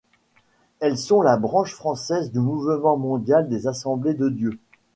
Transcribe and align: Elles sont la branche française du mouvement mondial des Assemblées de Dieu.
Elles 0.79 0.97
sont 0.97 1.21
la 1.21 1.37
branche 1.37 1.75
française 1.75 2.31
du 2.31 2.39
mouvement 2.39 2.97
mondial 2.97 3.47
des 3.49 3.67
Assemblées 3.67 4.15
de 4.15 4.29
Dieu. 4.29 4.59